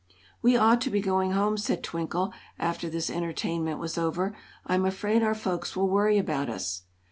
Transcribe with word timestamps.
"We 0.41 0.57
ought 0.57 0.81
to 0.81 0.89
be 0.89 0.99
going 0.99 1.33
home," 1.33 1.57
said 1.57 1.83
Twinkle, 1.83 2.33
after 2.57 2.89
this 2.89 3.07
entertainment 3.11 3.77
was 3.77 3.99
over. 3.99 4.35
"I'm 4.65 4.83
afraid 4.87 5.21
our 5.21 5.35
folks 5.35 5.75
will 5.75 5.89
worry 5.89 6.17
about 6.17 6.49
us." 6.49 6.81